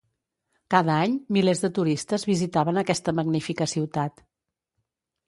[0.73, 4.25] Cada any, milers de turistes visitaven aquesta magnífica ciutat.